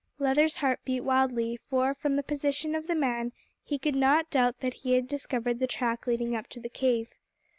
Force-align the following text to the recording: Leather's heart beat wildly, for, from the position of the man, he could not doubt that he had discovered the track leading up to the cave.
Leather's 0.17 0.55
heart 0.55 0.79
beat 0.83 1.01
wildly, 1.01 1.59
for, 1.67 1.93
from 1.93 2.15
the 2.15 2.23
position 2.23 2.73
of 2.73 2.87
the 2.87 2.95
man, 2.95 3.33
he 3.63 3.77
could 3.77 3.93
not 3.93 4.31
doubt 4.31 4.59
that 4.61 4.73
he 4.73 4.93
had 4.93 5.07
discovered 5.07 5.59
the 5.59 5.67
track 5.67 6.07
leading 6.07 6.35
up 6.35 6.47
to 6.47 6.59
the 6.59 6.69
cave. 6.69 7.07